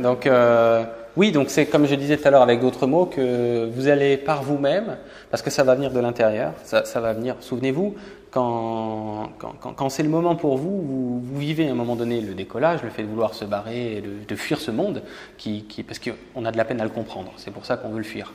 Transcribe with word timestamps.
Donc, 0.00 0.26
euh, 0.26 0.84
oui, 1.16 1.32
donc 1.32 1.50
c'est 1.50 1.66
comme 1.66 1.86
je 1.86 1.94
disais 1.94 2.16
tout 2.16 2.26
à 2.26 2.30
l'heure 2.30 2.42
avec 2.42 2.60
d'autres 2.60 2.86
mots 2.86 3.06
que 3.06 3.66
vous 3.66 3.88
allez 3.88 4.16
par 4.16 4.42
vous-même, 4.42 4.96
parce 5.30 5.42
que 5.42 5.50
ça 5.50 5.62
va 5.62 5.74
venir 5.74 5.90
de 5.90 6.00
l'intérieur, 6.00 6.52
ça, 6.64 7.00
va 7.00 7.12
venir. 7.12 7.36
Souvenez-vous, 7.40 7.94
quand, 8.30 9.30
quand, 9.38 9.74
quand, 9.74 9.88
c'est 9.90 10.02
le 10.02 10.08
moment 10.08 10.36
pour 10.36 10.56
vous, 10.56 11.20
vous, 11.22 11.38
vivez 11.38 11.68
à 11.68 11.72
un 11.72 11.74
moment 11.74 11.96
donné 11.96 12.20
le 12.20 12.34
décollage, 12.34 12.82
le 12.82 12.90
fait 12.90 13.02
de 13.02 13.08
vouloir 13.08 13.34
se 13.34 13.44
barrer, 13.44 13.96
et 13.98 14.00
de, 14.00 14.36
fuir 14.36 14.58
ce 14.58 14.70
monde, 14.70 15.02
qui, 15.36 15.64
qui, 15.64 15.82
parce 15.82 16.00
qu'on 16.00 16.44
a 16.44 16.50
de 16.50 16.56
la 16.56 16.64
peine 16.64 16.80
à 16.80 16.84
le 16.84 16.90
comprendre. 16.90 17.32
C'est 17.36 17.50
pour 17.50 17.66
ça 17.66 17.76
qu'on 17.76 17.90
veut 17.90 17.98
le 17.98 18.04
fuir. 18.04 18.32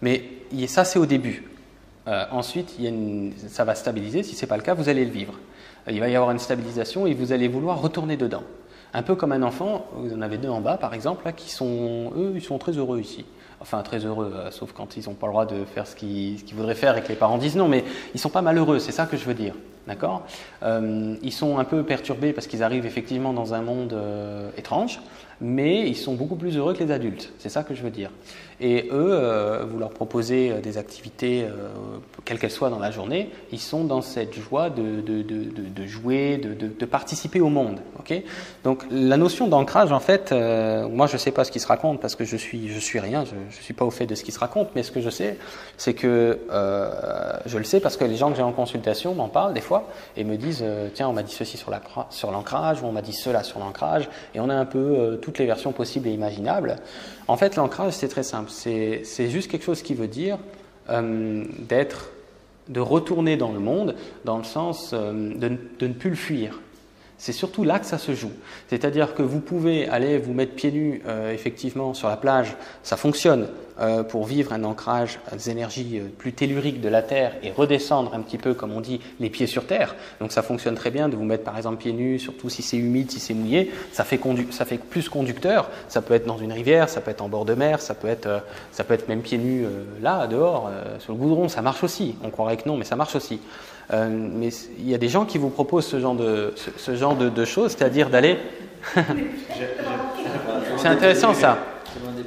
Mais 0.00 0.22
ça, 0.66 0.84
c'est 0.84 0.98
au 0.98 1.06
début. 1.06 1.44
Euh, 2.06 2.24
ensuite, 2.30 2.76
ça 3.48 3.64
va 3.64 3.74
stabiliser. 3.74 4.22
Si 4.22 4.34
ce 4.34 4.44
n'est 4.44 4.48
pas 4.48 4.56
le 4.56 4.62
cas, 4.62 4.74
vous 4.74 4.88
allez 4.88 5.04
le 5.04 5.10
vivre. 5.10 5.34
Il 5.90 6.00
va 6.00 6.08
y 6.08 6.16
avoir 6.16 6.30
une 6.30 6.38
stabilisation 6.38 7.06
et 7.06 7.14
vous 7.14 7.32
allez 7.32 7.48
vouloir 7.48 7.80
retourner 7.80 8.16
dedans. 8.16 8.42
Un 8.96 9.02
peu 9.02 9.16
comme 9.16 9.32
un 9.32 9.42
enfant, 9.42 9.86
vous 9.96 10.14
en 10.14 10.22
avez 10.22 10.38
deux 10.38 10.48
en 10.48 10.60
bas 10.60 10.76
par 10.76 10.94
exemple, 10.94 11.24
là, 11.24 11.32
qui 11.32 11.50
sont, 11.50 12.12
eux, 12.16 12.32
ils 12.36 12.42
sont 12.42 12.58
très 12.58 12.72
heureux 12.72 13.00
ici. 13.00 13.24
Enfin, 13.60 13.82
très 13.82 14.04
heureux, 14.04 14.32
euh, 14.34 14.50
sauf 14.50 14.72
quand 14.72 14.96
ils 14.96 15.08
n'ont 15.08 15.14
pas 15.14 15.26
le 15.26 15.32
droit 15.32 15.46
de 15.46 15.64
faire 15.64 15.86
ce 15.86 15.96
qu'ils, 15.96 16.38
voudraient 16.54 16.74
faire 16.74 16.96
et 16.96 17.02
que 17.02 17.08
les 17.08 17.16
parents 17.16 17.38
disent 17.38 17.56
non, 17.56 17.66
mais 17.66 17.80
ils 17.80 18.16
ne 18.16 18.20
sont 18.20 18.30
pas 18.30 18.42
malheureux, 18.42 18.78
c'est 18.78 18.92
ça 18.92 19.06
que 19.06 19.16
je 19.16 19.24
veux 19.24 19.34
dire. 19.34 19.54
D'accord 19.86 20.26
euh, 20.62 21.14
Ils 21.22 21.32
sont 21.32 21.58
un 21.58 21.64
peu 21.64 21.82
perturbés 21.82 22.32
parce 22.32 22.46
qu'ils 22.46 22.62
arrivent 22.62 22.86
effectivement 22.86 23.32
dans 23.32 23.52
un 23.52 23.60
monde 23.60 23.92
euh, 23.92 24.50
étrange, 24.56 25.00
mais 25.40 25.86
ils 25.86 25.96
sont 25.96 26.14
beaucoup 26.14 26.36
plus 26.36 26.56
heureux 26.56 26.72
que 26.72 26.82
les 26.82 26.90
adultes. 26.90 27.32
C'est 27.38 27.50
ça 27.50 27.64
que 27.64 27.74
je 27.74 27.82
veux 27.82 27.90
dire. 27.90 28.10
Et 28.60 28.88
eux, 28.92 29.10
euh, 29.10 29.66
vous 29.68 29.78
leur 29.78 29.90
proposez 29.90 30.54
des 30.62 30.78
activités, 30.78 31.46
quelles 32.24 32.38
qu'elles 32.38 32.50
soient 32.50 32.70
dans 32.70 32.78
la 32.78 32.90
journée, 32.90 33.30
ils 33.52 33.60
sont 33.60 33.84
dans 33.84 34.00
cette 34.00 34.32
joie 34.32 34.70
de, 34.70 35.86
jouer, 35.86 36.38
de, 36.38 36.86
participer 36.86 37.40
au 37.40 37.48
monde. 37.48 37.80
Donc 38.62 38.84
la 38.90 39.16
notion 39.16 39.48
d'ancrage, 39.48 39.92
en 39.92 40.00
fait, 40.00 40.32
moi 40.32 41.06
je 41.06 41.14
ne 41.14 41.18
sais 41.18 41.32
pas 41.32 41.44
ce 41.44 41.50
qui 41.50 41.60
se 41.60 41.66
raconte 41.66 42.00
parce 42.00 42.14
que 42.14 42.24
je 42.24 42.36
suis, 42.36 42.68
je 42.68 42.78
suis 42.78 43.00
rien, 43.00 43.24
je 43.24 43.34
ne 43.34 43.62
suis 43.62 43.74
pas 43.74 43.84
au 43.84 43.90
fait 43.90 44.06
de 44.06 44.14
ce 44.14 44.22
qui 44.22 44.30
se 44.30 44.38
raconte, 44.38 44.68
mais 44.74 44.82
ce 44.82 44.92
que 44.92 45.00
je 45.00 45.10
sais, 45.10 45.36
c'est 45.76 45.94
que 45.94 46.38
je 47.44 47.58
le 47.58 47.64
sais 47.64 47.80
parce 47.80 47.96
que 47.96 48.04
les 48.04 48.16
gens 48.16 48.30
que 48.30 48.36
j'ai 48.36 48.42
en 48.42 48.52
consultation 48.52 49.14
m'en 49.14 49.28
parlent 49.28 49.52
des 49.52 49.60
fois 49.60 49.73
et 50.16 50.24
me 50.24 50.36
disent 50.36 50.64
tiens, 50.94 51.08
on 51.08 51.12
m'a 51.12 51.22
dit 51.22 51.32
ceci 51.32 51.56
sur 51.56 51.70
l'ancrage, 52.30 52.82
ou 52.82 52.86
on 52.86 52.92
m'a 52.92 53.02
dit 53.02 53.12
cela 53.12 53.42
sur 53.42 53.58
l'ancrage, 53.58 54.08
et 54.34 54.40
on 54.40 54.48
a 54.48 54.54
un 54.54 54.66
peu 54.66 55.18
toutes 55.22 55.38
les 55.38 55.46
versions 55.46 55.72
possibles 55.72 56.08
et 56.08 56.12
imaginables. 56.12 56.76
En 57.28 57.36
fait, 57.36 57.56
l'ancrage, 57.56 57.92
c'est 57.94 58.08
très 58.08 58.22
simple. 58.22 58.50
C'est 58.50 59.30
juste 59.30 59.50
quelque 59.50 59.64
chose 59.64 59.82
qui 59.82 59.94
veut 59.94 60.08
dire 60.08 60.38
euh, 60.90 61.44
d'être, 61.60 62.10
de 62.68 62.80
retourner 62.80 63.38
dans 63.38 63.52
le 63.52 63.58
monde, 63.58 63.94
dans 64.26 64.36
le 64.36 64.44
sens 64.44 64.90
euh, 64.92 65.32
de, 65.34 65.86
ne 65.86 65.92
plus 65.92 66.10
le 66.10 66.16
fuir. 66.16 66.60
C'est 67.18 67.32
surtout 67.32 67.64
là 67.64 67.78
que 67.78 67.86
ça 67.86 67.98
se 67.98 68.14
joue. 68.14 68.32
C'est-à-dire 68.68 69.14
que 69.14 69.22
vous 69.22 69.40
pouvez 69.40 69.88
aller 69.88 70.18
vous 70.18 70.32
mettre 70.32 70.54
pieds 70.54 70.72
nus 70.72 71.02
euh, 71.06 71.32
effectivement 71.32 71.94
sur 71.94 72.08
la 72.08 72.16
plage, 72.16 72.56
ça 72.82 72.96
fonctionne 72.96 73.46
euh, 73.80 74.02
pour 74.02 74.24
vivre 74.24 74.52
un 74.52 74.62
ancrage 74.64 75.18
des 75.32 75.50
énergies 75.50 75.98
euh, 75.98 76.08
plus 76.18 76.32
telluriques 76.32 76.80
de 76.80 76.88
la 76.88 77.02
Terre 77.02 77.32
et 77.42 77.50
redescendre 77.50 78.14
un 78.14 78.20
petit 78.20 78.38
peu, 78.38 78.54
comme 78.54 78.72
on 78.72 78.80
dit, 78.80 79.00
les 79.20 79.30
pieds 79.30 79.46
sur 79.46 79.66
Terre. 79.66 79.94
Donc 80.20 80.32
ça 80.32 80.42
fonctionne 80.42 80.74
très 80.74 80.90
bien 80.90 81.08
de 81.08 81.16
vous 81.16 81.24
mettre 81.24 81.44
par 81.44 81.56
exemple 81.56 81.76
pieds 81.76 81.92
nus, 81.92 82.18
surtout 82.18 82.50
si 82.50 82.62
c'est 82.62 82.76
humide, 82.76 83.10
si 83.10 83.20
c'est 83.20 83.34
mouillé, 83.34 83.72
ça 83.92 84.04
fait, 84.04 84.18
plus 84.78 85.08
conducteur. 85.08 85.70
Ça 85.88 86.02
peut 86.02 86.14
être 86.14 86.26
dans 86.26 86.38
une 86.38 86.52
rivière, 86.52 86.88
ça 86.88 87.00
peut 87.00 87.10
être 87.10 87.22
en 87.22 87.28
bord 87.28 87.44
de 87.44 87.54
mer, 87.54 87.80
ça 87.80 87.94
peut 87.94 88.08
être, 88.08 88.42
ça 88.72 88.84
peut 88.84 88.94
être 88.94 89.08
même 89.08 89.22
pieds 89.22 89.38
nus 89.38 89.64
là, 90.02 90.26
dehors, 90.26 90.70
sur 90.98 91.12
le 91.12 91.18
goudron, 91.18 91.48
ça 91.48 91.62
marche 91.62 91.82
aussi. 91.84 92.16
On 92.22 92.30
croirait 92.30 92.56
que 92.56 92.68
non, 92.68 92.76
mais 92.76 92.84
ça 92.84 92.96
marche 92.96 93.16
aussi. 93.16 93.40
Euh, 93.92 94.08
mais 94.10 94.48
il 94.78 94.88
y 94.88 94.94
a 94.94 94.98
des 94.98 95.08
gens 95.08 95.24
qui 95.24 95.38
vous 95.38 95.50
proposent 95.50 95.86
ce 95.86 96.00
genre 96.00 96.14
de, 96.14 96.52
ce, 96.56 96.70
ce 96.76 96.96
genre 96.96 97.16
de, 97.16 97.28
de 97.28 97.44
choses, 97.44 97.72
c'est-à-dire 97.72 98.10
d'aller. 98.10 98.38
c'est 100.76 100.88
intéressant 100.88 101.34
ça. 101.34 101.58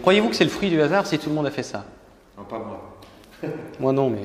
Croyez-vous 0.01 0.29
que 0.29 0.35
c'est 0.35 0.44
le 0.44 0.50
fruit 0.50 0.69
du 0.69 0.81
hasard 0.81 1.06
si 1.06 1.17
tout 1.19 1.29
le 1.29 1.35
monde 1.35 1.47
a 1.47 1.51
fait 1.51 1.63
ça? 1.63 1.84
Non, 2.38 2.44
pas 2.44 2.59
moi. 2.59 2.97
moi 3.79 3.94
non, 3.94 4.09
mais. 4.09 4.22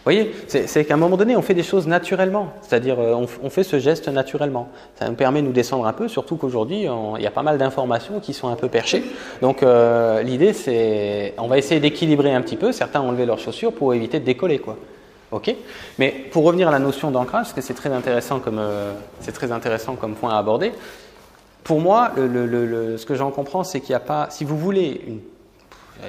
Vous 0.00 0.04
voyez, 0.04 0.34
c'est 0.46 0.84
qu'à 0.86 0.94
un 0.94 0.96
moment 0.96 1.18
donné, 1.18 1.36
on 1.36 1.42
fait 1.42 1.52
des 1.52 1.62
choses 1.62 1.86
naturellement. 1.86 2.54
C'est-à-dire, 2.62 2.98
on, 2.98 3.26
on, 3.42 3.50
fait 3.50 3.62
ce 3.62 3.78
geste 3.78 4.08
naturellement. 4.08 4.70
Ça 4.98 5.06
nous 5.06 5.14
permet 5.14 5.42
de 5.42 5.46
nous 5.46 5.52
descendre 5.52 5.86
un 5.86 5.92
peu, 5.92 6.08
surtout 6.08 6.36
qu'aujourd'hui, 6.36 6.86
il 6.86 7.22
y 7.22 7.26
a 7.26 7.30
pas 7.30 7.42
mal 7.42 7.58
d'informations 7.58 8.18
qui 8.18 8.32
sont 8.32 8.48
un 8.48 8.56
peu 8.56 8.68
perchées. 8.68 9.04
Donc, 9.42 9.62
euh, 9.62 10.22
l'idée, 10.22 10.54
c'est. 10.54 11.34
On 11.36 11.48
va 11.48 11.58
essayer 11.58 11.80
d'équilibrer 11.80 12.34
un 12.34 12.40
petit 12.40 12.56
peu. 12.56 12.72
Certains 12.72 13.02
ont 13.02 13.10
levé 13.10 13.26
leurs 13.26 13.38
chaussures 13.38 13.74
pour 13.74 13.92
éviter 13.92 14.20
de 14.20 14.24
décoller, 14.24 14.58
quoi. 14.58 14.78
Ok 15.32 15.54
Mais 15.98 16.10
pour 16.30 16.44
revenir 16.44 16.68
à 16.68 16.70
la 16.72 16.78
notion 16.78 17.10
d'ancrage, 17.10 17.44
parce 17.44 17.52
que 17.52 17.60
c'est 17.60 17.74
très 17.74 17.92
intéressant 17.92 18.40
comme 18.40 18.58
euh, 18.58 18.92
c'est 19.20 19.32
très 19.32 19.52
intéressant 19.52 19.96
comme 19.96 20.14
point 20.14 20.34
à 20.34 20.38
aborder. 20.38 20.72
Pour 21.62 21.80
moi, 21.80 22.12
ce 22.16 23.04
que 23.04 23.14
j'en 23.14 23.30
comprends, 23.30 23.64
c'est 23.64 23.80
qu'il 23.80 23.90
n'y 23.90 23.96
a 23.96 24.00
pas. 24.00 24.28
Si 24.30 24.44
vous 24.44 24.58
voulez 24.58 25.02
une, 25.06 25.20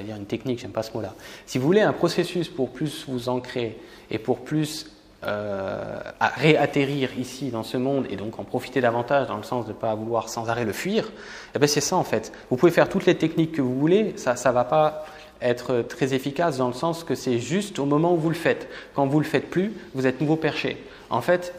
dire 0.04 0.16
une 0.16 0.24
technique, 0.24 0.58
j'aime 0.58 0.72
pas 0.72 0.82
ce 0.82 0.92
mot-là. 0.92 1.14
Si 1.46 1.58
vous 1.58 1.66
voulez 1.66 1.82
un 1.82 1.92
processus 1.92 2.48
pour 2.48 2.70
plus 2.70 3.04
vous 3.06 3.28
ancrer 3.28 3.78
et 4.10 4.18
pour 4.18 4.40
plus 4.40 4.90
euh, 5.24 6.00
réatterrir 6.20 7.16
ici 7.16 7.50
dans 7.50 7.62
ce 7.62 7.76
monde 7.76 8.06
et 8.10 8.16
donc 8.16 8.40
en 8.40 8.44
profiter 8.44 8.80
davantage 8.80 9.28
dans 9.28 9.36
le 9.36 9.44
sens 9.44 9.66
de 9.66 9.70
ne 9.70 9.76
pas 9.76 9.94
vouloir 9.94 10.28
sans 10.28 10.48
arrêt 10.48 10.64
le 10.64 10.72
fuir, 10.72 11.12
eh 11.54 11.60
ben 11.60 11.68
c'est 11.68 11.80
ça 11.80 11.94
en 11.94 12.02
fait. 12.02 12.32
Vous 12.50 12.56
pouvez 12.56 12.72
faire 12.72 12.88
toutes 12.88 13.06
les 13.06 13.14
techniques 13.14 13.52
que 13.52 13.62
vous 13.62 13.78
voulez, 13.78 14.14
ça 14.16 14.34
ne 14.34 14.54
va 14.54 14.64
pas 14.64 15.04
être 15.42 15.82
très 15.82 16.14
efficace 16.14 16.58
dans 16.58 16.68
le 16.68 16.74
sens 16.74 17.04
que 17.04 17.14
c'est 17.14 17.38
juste 17.38 17.78
au 17.78 17.84
moment 17.84 18.14
où 18.14 18.18
vous 18.18 18.28
le 18.28 18.34
faites. 18.34 18.68
Quand 18.94 19.06
vous 19.06 19.18
le 19.18 19.26
faites 19.26 19.50
plus, 19.50 19.72
vous 19.94 20.06
êtes 20.06 20.20
nouveau 20.20 20.36
perché. 20.36 20.78
En 21.12 21.20
fait, 21.20 21.52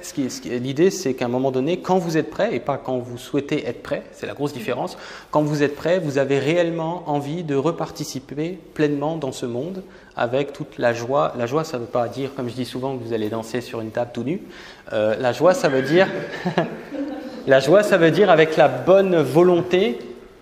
l'idée, 0.45 0.89
c'est 0.89 1.13
qu'à 1.13 1.25
un 1.25 1.27
moment 1.27 1.51
donné, 1.51 1.77
quand 1.77 1.99
vous 1.99 2.17
êtes 2.17 2.31
prêt, 2.31 2.55
et 2.55 2.59
pas 2.59 2.81
quand 2.83 2.97
vous 2.97 3.19
souhaitez 3.19 3.67
être 3.67 3.83
prêt, 3.83 4.01
c'est 4.11 4.25
la 4.25 4.33
grosse 4.33 4.51
différence, 4.51 4.97
quand 5.29 5.43
vous 5.43 5.61
êtes 5.61 5.75
prêt, 5.75 5.99
vous 5.99 6.17
avez 6.17 6.39
réellement 6.39 7.03
envie 7.05 7.43
de 7.43 7.53
reparticiper 7.53 8.57
pleinement 8.73 9.15
dans 9.15 9.31
ce 9.31 9.45
monde 9.45 9.83
avec 10.17 10.53
toute 10.53 10.79
la 10.79 10.91
joie. 10.91 11.33
La 11.37 11.45
joie, 11.45 11.63
ça 11.63 11.77
ne 11.77 11.83
veut 11.83 11.87
pas 11.87 12.07
dire, 12.07 12.33
comme 12.35 12.49
je 12.49 12.55
dis 12.55 12.65
souvent, 12.65 12.97
que 12.97 13.03
vous 13.03 13.13
allez 13.13 13.29
danser 13.29 13.61
sur 13.61 13.79
une 13.79 13.91
table 13.91 14.09
tout 14.11 14.23
nu. 14.23 14.41
Euh, 14.91 15.15
la 15.19 15.33
joie, 15.33 15.53
ça 15.53 15.69
veut 15.69 15.83
dire... 15.83 16.07
la 17.45 17.59
joie, 17.59 17.83
ça 17.83 17.97
veut 17.97 18.09
dire 18.09 18.31
avec 18.31 18.57
la 18.57 18.67
bonne 18.67 19.17
volonté 19.17 19.99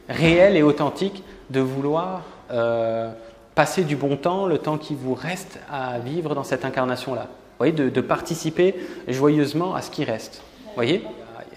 réelle 0.07 0.55
et 0.55 0.63
authentique 0.63 1.21
de 1.49 1.59
vouloir... 1.59 2.21
Euh, 2.49 3.11
passer 3.61 3.83
du 3.83 3.95
bon 3.95 4.17
temps, 4.17 4.47
le 4.47 4.57
temps 4.57 4.79
qui 4.79 4.95
vous 4.95 5.13
reste 5.13 5.59
à 5.71 5.99
vivre 5.99 6.33
dans 6.33 6.43
cette 6.43 6.65
incarnation-là. 6.65 7.27
Vous 7.29 7.57
voyez, 7.59 7.71
de, 7.71 8.01
participer 8.01 8.73
joyeusement 9.07 9.75
à 9.75 9.83
ce 9.83 9.91
qui 9.91 10.03
reste. 10.03 10.41
Vous 10.65 10.73
voyez 10.73 11.03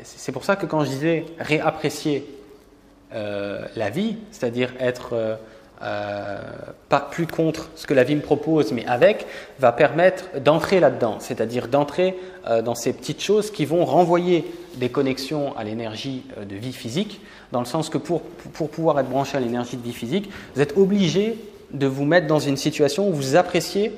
C'est 0.02 0.30
pour 0.30 0.44
ça 0.44 0.54
que 0.54 0.66
quand 0.66 0.84
je 0.84 0.90
disais 0.90 1.24
réapprécier 1.38 2.28
euh, 3.14 3.64
la 3.74 3.88
vie, 3.88 4.18
c'est-à-dire 4.32 4.74
être 4.78 5.14
euh, 5.14 5.36
euh, 5.80 6.42
pas 6.90 7.00
plus 7.00 7.26
contre 7.26 7.70
ce 7.74 7.86
que 7.86 7.94
la 7.94 8.04
vie 8.04 8.16
me 8.16 8.20
propose, 8.20 8.72
mais 8.72 8.84
avec, 8.84 9.24
va 9.58 9.72
permettre 9.72 10.40
d'entrer 10.40 10.80
là-dedans, 10.80 11.16
c'est-à-dire 11.20 11.68
d'entrer 11.68 12.18
dans 12.64 12.74
ces 12.74 12.92
petites 12.92 13.22
choses 13.22 13.50
qui 13.50 13.64
vont 13.64 13.86
renvoyer 13.86 14.44
des 14.74 14.90
connexions 14.90 15.56
à 15.56 15.64
l'énergie 15.64 16.26
de 16.38 16.54
vie 16.54 16.74
physique, 16.74 17.22
dans 17.50 17.60
le 17.60 17.64
sens 17.64 17.88
que 17.88 17.96
pour, 17.96 18.20
pour 18.20 18.68
pouvoir 18.68 19.00
être 19.00 19.08
branché 19.08 19.38
à 19.38 19.40
l'énergie 19.40 19.78
de 19.78 19.82
vie 19.82 19.94
physique, 19.94 20.30
vous 20.54 20.60
êtes 20.60 20.76
obligé 20.76 21.38
de 21.72 21.86
vous 21.86 22.04
mettre 22.04 22.26
dans 22.26 22.38
une 22.38 22.56
situation 22.56 23.08
où 23.08 23.12
vous 23.12 23.36
appréciez 23.36 23.92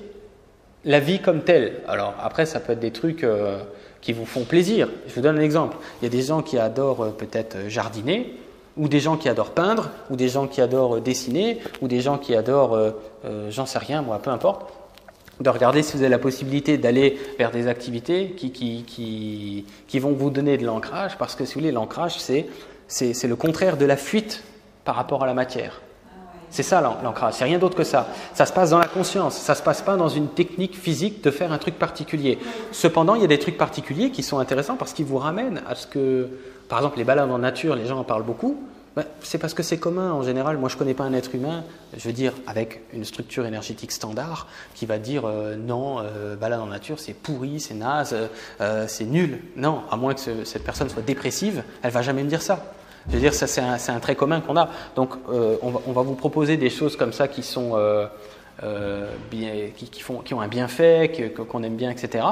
la 0.84 1.00
vie 1.00 1.21
comme 1.21 1.43
telle. 1.43 1.81
Alors 1.88 2.15
après, 2.22 2.47
ça 2.47 2.60
peut 2.60 2.72
être 2.72 2.81
des 2.81 2.93
trucs 2.93 3.25
euh, 3.25 3.59
qui 4.00 4.12
vous 4.12 4.25
font 4.25 4.44
plaisir. 4.44 4.88
Je 5.09 5.15
vous 5.15 5.21
donne 5.21 5.38
un 5.38 5.43
exemple. 5.43 5.77
Il 6.00 6.04
y 6.04 6.06
a 6.06 6.10
des 6.10 6.22
gens 6.22 6.41
qui 6.41 6.59
adorent 6.59 7.03
euh, 7.03 7.10
peut-être 7.10 7.69
jardiner, 7.69 8.37
ou 8.77 8.88
des 8.88 9.00
gens 9.00 9.16
qui 9.16 9.28
adorent 9.28 9.50
peindre, 9.50 9.91
ou 10.10 10.16
des 10.16 10.28
gens 10.28 10.47
qui 10.47 10.60
adorent 10.60 11.00
dessiner, 11.00 11.59
ou 11.81 11.88
des 11.88 12.00
gens 12.00 12.19
qui 12.19 12.34
adorent, 12.34 12.75
euh, 12.75 12.91
euh, 13.25 13.50
j'en 13.50 13.66
sais 13.66 13.78
rien, 13.78 14.03
moi, 14.03 14.21
peu 14.21 14.31
importe, 14.31 14.72
de 15.41 15.50
regarder 15.50 15.83
si 15.83 15.94
vous 15.94 16.03
avez 16.03 16.09
la 16.09 16.19
possibilité 16.19 16.78
d'aller 16.78 17.19
vers 17.39 17.51
des 17.51 17.66
activités 17.66 18.30
qui, 18.36 18.53
qui, 18.53 18.84
qui, 18.86 19.66
qui, 19.86 19.98
vont 19.98 20.12
vous 20.12 20.30
donner 20.30 20.57
de 20.57 20.65
l'ancrage, 20.65 21.19
parce 21.19 21.34
que 21.34 21.45
si 21.45 21.54
vous 21.54 21.60
voulez, 21.60 21.72
l'ancrage, 21.72 22.19
c'est 22.19 22.47
le 23.28 23.36
contraire 23.36 23.77
de 23.77 23.84
la 23.84 23.97
fuite 23.97 24.45
par 24.84 24.95
rapport 24.95 25.22
à 25.24 25.27
la 25.27 25.34
matière. 25.34 25.83
C'est 26.57 26.63
ça 26.63 26.81
l'ancrage, 26.81 27.35
c'est 27.35 27.45
rien 27.45 27.59
d'autre 27.59 27.77
que 27.77 27.85
ça. 27.85 28.09
Ça 28.33 28.47
se 28.47 28.53
passe 28.55 28.71
dans 28.71 28.79
la 28.79 28.87
conscience, 28.87 29.37
ça 29.37 29.53
ne 29.53 29.59
se 29.59 29.63
passe 29.63 29.83
pas 29.83 29.97
dans 29.97 30.09
une 30.09 30.29
technique 30.29 30.75
physique 30.75 31.23
de 31.23 31.31
faire 31.31 31.53
un 31.53 31.59
truc 31.59 31.79
particulier. 31.79 32.39
Cependant, 32.73 33.15
il 33.15 33.21
y 33.21 33.25
a 33.25 33.27
des 33.27 33.39
trucs 33.39 33.59
particuliers 33.59 34.11
qui 34.11 34.23
sont 34.23 34.39
intéressants 34.39 34.77
parce 34.77 34.95
qu'ils 34.95 35.05
vous 35.05 35.19
ramènent 35.19 35.61
à 35.69 35.75
ce 35.75 35.87
que, 35.87 36.31
par 36.71 36.79
exemple, 36.79 36.97
les 36.97 37.05
balades 37.05 37.31
en 37.31 37.37
nature, 37.37 37.77
les 37.77 37.85
gens 37.85 37.99
en 37.99 38.05
parlent 38.05 38.23
beaucoup. 38.23 38.57
Ben, 38.97 39.05
c'est 39.21 39.37
parce 39.37 39.53
que 39.53 39.63
c'est 39.63 39.77
commun 39.77 40.13
en 40.13 40.23
général. 40.23 40.57
Moi, 40.57 40.71
je 40.71 40.77
ne 40.77 40.79
connais 40.79 40.95
pas 40.95 41.05
un 41.05 41.13
être 41.13 41.35
humain, 41.35 41.63
je 41.95 42.09
veux 42.09 42.15
dire, 42.15 42.33
avec 42.47 42.81
une 42.95 43.05
structure 43.05 43.45
énergétique 43.45 43.93
standard, 43.93 44.47
qui 44.75 44.87
va 44.87 44.97
dire 44.97 45.27
euh, 45.27 45.57
non, 45.57 45.99
euh, 46.01 46.37
balade 46.37 46.61
en 46.61 46.69
nature, 46.69 46.99
c'est 46.99 47.13
pourri, 47.13 47.61
c'est 47.61 47.75
naze, 47.75 48.17
euh, 48.63 48.87
c'est 48.89 49.05
nul. 49.05 49.41
Non, 49.57 49.83
à 49.91 49.99
moins 49.99 50.15
que 50.15 50.21
ce, 50.21 50.45
cette 50.45 50.65
personne 50.65 50.89
soit 50.89 51.03
dépressive, 51.03 51.65
elle 51.83 51.91
va 51.91 52.01
jamais 52.01 52.23
me 52.23 52.31
dire 52.31 52.41
ça. 52.41 52.73
Je 53.09 53.15
veux 53.15 53.21
dire, 53.21 53.35
ça 53.35 53.47
c'est 53.47 53.61
un, 53.61 54.01
trait 54.01 54.17
commun 54.17 54.41
qu'on 54.41 54.57
a. 54.57 54.69
Donc, 54.97 55.11
euh, 55.31 55.57
on, 55.63 55.93
va, 55.93 56.03
vous 56.03 56.15
proposer 56.15 56.57
des 56.57 56.71
choses 56.71 56.97
comme 56.97 57.13
ça 57.13 57.29
qui 57.29 57.45
sont, 57.45 57.73
euh, 57.75 58.07
euh, 58.65 59.07
qui, 59.77 60.03
font, 60.03 60.19
qui, 60.19 60.35
ont 60.35 60.41
un 60.41 60.49
bienfait, 60.49 61.33
qu'on 61.49 61.63
aime 61.63 61.77
bien, 61.77 61.91
etc. 61.91 62.25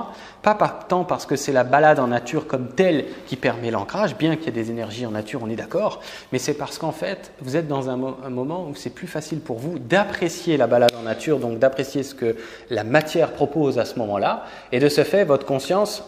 Pas 0.43 0.57
tant 0.89 1.05
parce 1.05 1.27
que 1.27 1.37
c'est 1.37 1.53
la 1.53 1.63
balade 1.63 2.01
en 2.01 2.09
nature 2.09 2.49
comme 2.49 2.71
telle 2.71 3.05
qui 3.27 3.37
permet 3.37 3.71
l'ancrage, 3.71 4.17
bien 4.17 4.35
qu'il 4.35 4.47
y 4.47 4.49
ait 4.49 4.63
des 4.63 4.73
énergies 4.73 5.07
en 5.07 5.13
nature, 5.13 5.43
on 5.45 5.49
est 5.49 5.57
d'accord, 5.57 6.01
mais 6.33 6.41
c'est 6.41 6.55
parce 6.55 6.79
qu'en 6.79 6.93
fait, 6.93 7.31
vous 7.41 7.57
êtes 7.57 7.69
dans 7.69 7.89
un, 7.89 7.97
moment 7.97 8.67
où 8.69 8.75
c'est 8.75 8.91
plus 8.91 9.07
facile 9.07 9.39
pour 9.39 9.59
vous 9.59 9.79
d'apprécier 9.79 10.57
la 10.57 10.67
balade 10.67 10.95
en 10.99 11.03
nature, 11.03 11.39
donc 11.39 11.61
d'apprécier 11.61 12.03
ce 12.03 12.17
que 12.17 12.37
la 12.69 12.83
matière 12.83 13.31
propose 13.31 13.79
à 13.79 13.85
ce 13.85 13.97
moment-là, 14.01 14.45
et 14.73 14.81
de 14.81 14.89
ce 14.89 15.05
fait, 15.05 15.25
votre 15.25 15.47
conscience 15.47 16.03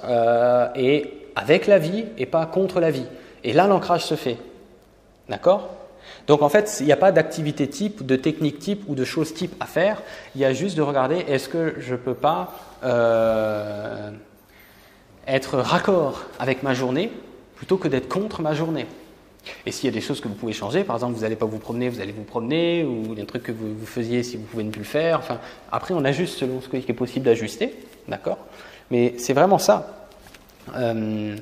est 0.75 1.13
avec 1.37 1.69
la 1.69 1.79
vie 1.79 2.07
et 2.19 2.27
pas 2.27 2.47
contre 2.47 2.81
la 2.81 2.91
vie. 2.91 3.07
Et 3.45 3.53
là, 3.53 3.69
l'ancrage 3.69 4.05
se 4.05 4.17
fait. 4.17 4.39
D'accord? 5.29 5.71
Donc 6.27 6.43
en 6.43 6.49
fait, 6.49 6.79
il 6.81 6.87
n'y 6.87 6.93
a 6.93 6.97
pas 6.97 7.13
d'activité 7.13 7.69
type, 7.69 8.05
de 8.05 8.17
technique 8.17 8.59
type 8.59 8.83
ou 8.89 8.95
de 8.95 9.05
chose 9.05 9.35
type 9.35 9.55
à 9.61 9.67
faire. 9.67 10.03
Il 10.35 10.41
y 10.41 10.45
a 10.45 10.53
juste 10.53 10.77
de 10.77 10.83
regarder 10.83 11.17
est-ce 11.29 11.49
que 11.49 11.75
je 11.79 11.93
ne 11.93 11.99
peux 11.99 12.15
pas 12.15 12.55
euh, 12.85 14.11
être 15.27 15.59
raccord 15.59 16.25
avec 16.39 16.63
ma 16.63 16.75
journée 16.75 17.11
plutôt 17.57 17.77
que 17.77 17.89
d'être 17.89 18.09
contre 18.09 18.43
ma 18.43 18.55
journée? 18.55 18.87
Et 19.65 19.71
s'il 19.71 19.89
y 19.89 19.93
a 19.93 19.95
des 19.95 20.01
choses 20.01 20.21
que 20.21 20.27
vous 20.27 20.35
pouvez 20.35 20.53
changer, 20.53 20.83
par 20.83 20.97
exemple, 20.97 21.15
vous 21.15 21.23
n'allez 21.23 21.37
pas 21.37 21.47
vous 21.47 21.59
promener, 21.59 21.89
vous 21.89 22.01
allez 22.01 22.13
vous 22.13 22.25
promener, 22.25 22.85
ou 22.85 23.13
il 23.13 23.15
y 23.15 23.21
a 23.21 23.23
un 23.23 23.27
truc 23.27 23.45
que 23.45 23.53
vous, 23.53 23.87
faisiez 23.87 24.25
si 24.25 24.37
vous 24.37 24.43
pouvez 24.43 24.65
ne 24.65 24.71
plus 24.71 24.81
le 24.81 24.87
faire. 24.87 25.21
Enfin, 25.21 25.39
après, 25.71 25.95
on 25.95 26.05
ajuste 26.05 26.39
selon 26.39 26.61
ce 26.61 26.69
qui 26.69 26.77
est 26.77 26.95
possible 26.95 27.25
d'ajuster, 27.25 27.75
d'accord? 28.09 28.39
Mais 28.91 29.15
c'est 29.19 29.35
vraiment 29.35 29.59
ça. 29.59 30.09
Euh, 30.75 31.37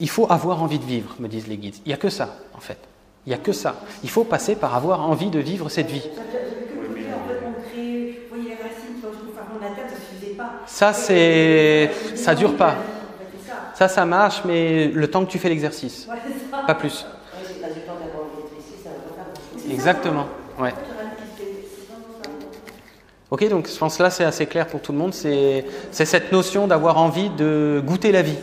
il 0.00 0.08
faut 0.08 0.30
avoir 0.30 0.62
envie 0.62 0.78
de 0.78 0.84
vivre, 0.84 1.14
me 1.18 1.28
disent 1.28 1.48
les 1.48 1.56
guides. 1.56 1.76
Il 1.84 1.88
n'y 1.88 1.94
a 1.94 1.96
que 1.96 2.08
ça, 2.08 2.36
en 2.54 2.60
fait. 2.60 2.78
Il 3.26 3.30
n'y 3.30 3.34
a 3.34 3.38
que 3.38 3.52
ça. 3.52 3.76
Il 4.02 4.10
faut 4.10 4.24
passer 4.24 4.54
par 4.54 4.74
avoir 4.74 5.08
envie 5.08 5.30
de 5.30 5.38
vivre 5.38 5.68
cette 5.68 5.90
vie. 5.90 6.08
Ça, 10.66 10.92
c'est, 10.92 11.90
ça 12.14 12.34
dure 12.34 12.56
pas. 12.56 12.76
Ça, 13.74 13.88
ça 13.88 14.04
marche, 14.04 14.42
mais 14.44 14.88
le 14.88 15.10
temps 15.10 15.24
que 15.24 15.30
tu 15.30 15.38
fais 15.38 15.48
l'exercice, 15.48 16.08
pas 16.66 16.74
plus. 16.74 17.06
Exactement. 19.70 20.26
Ouais. 20.58 20.72
Ok, 23.30 23.46
donc 23.48 23.68
je 23.68 23.76
pense 23.76 23.98
là 23.98 24.08
c'est 24.08 24.24
assez 24.24 24.46
clair 24.46 24.66
pour 24.66 24.80
tout 24.80 24.92
le 24.92 24.98
monde. 24.98 25.12
C'est 25.12 25.64
cette 25.92 26.32
notion 26.32 26.66
d'avoir 26.66 26.98
envie 26.98 27.28
de 27.30 27.82
goûter 27.84 28.10
la 28.10 28.22
vie. 28.22 28.38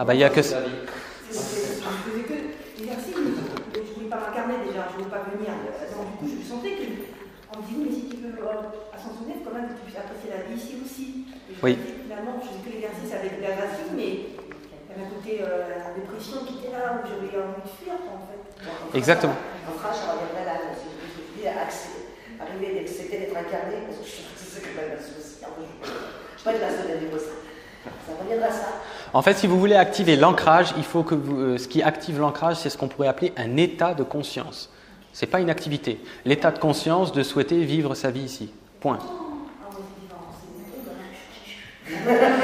Ah 0.00 0.04
bah 0.06 0.14
il 0.14 0.16
n'y 0.16 0.24
a 0.24 0.30
que 0.30 0.40
ça. 0.40 0.56
Oui. 11.62 11.76
Finalement, 12.00 12.40
je 12.40 12.48
faisais 12.48 12.64
que 12.64 12.72
l'exercice 12.72 13.12
avec 13.12 13.44
la 13.44 13.52
racine, 13.60 13.92
mais 13.92 14.08
il 14.08 15.36
y 15.36 15.44
avait 15.44 15.68
la 15.68 15.92
dépression 15.92 16.48
qui 16.48 16.64
était 16.64 16.72
là, 16.72 16.96
où 16.96 17.04
j'avais 17.04 17.36
envie 17.36 17.60
de 17.60 17.68
fuir, 17.68 18.00
en 18.08 18.24
fait. 18.24 18.96
Exactement. 18.96 19.36
En 19.68 19.76
France, 19.76 20.00
ça 20.00 20.16
reviendrait 20.16 20.48
là, 20.48 20.64
je 20.80 20.80
me 20.80 20.96
dis, 21.36 21.44
arriver 21.44 22.80
d'accepter 22.80 23.18
d'être 23.18 23.36
incarné, 23.36 23.84
parce 23.84 24.00
que 24.00 24.04
je 24.08 24.08
suis 24.08 24.24
c'est 24.32 24.64
quand 24.64 24.80
même 24.80 24.96
un 24.96 25.02
souci. 25.04 25.44
Je 25.44 25.44
ne 25.44 25.60
suis 25.60 26.44
pas 26.44 26.56
de 26.56 26.60
la 26.64 26.70
seule 26.72 26.88
à 26.88 26.96
vivre 26.96 27.20
ça. 27.84 27.90
Ça 28.06 28.12
reviendra 28.20 28.46
à 28.46 28.52
ça. 28.52 28.68
En 29.12 29.22
fait, 29.22 29.34
si 29.34 29.46
vous 29.46 29.58
voulez 29.58 29.74
activer 29.74 30.16
l'ancrage, 30.16 30.72
il 30.76 30.84
faut 30.84 31.02
que 31.02 31.14
vous, 31.14 31.40
euh, 31.40 31.58
ce 31.58 31.66
qui 31.66 31.82
active 31.82 32.20
l'ancrage, 32.20 32.56
c'est 32.56 32.70
ce 32.70 32.78
qu'on 32.78 32.88
pourrait 32.88 33.08
appeler 33.08 33.32
un 33.36 33.56
état 33.56 33.94
de 33.94 34.04
conscience. 34.04 34.70
Ce 35.12 35.24
n'est 35.24 35.30
pas 35.30 35.40
une 35.40 35.50
activité. 35.50 36.00
L'état 36.24 36.52
de 36.52 36.58
conscience 36.58 37.12
de 37.12 37.22
souhaiter 37.22 37.64
vivre 37.64 37.94
sa 37.94 38.10
vie 38.10 38.22
ici. 38.22 38.52
Point. 38.80 38.98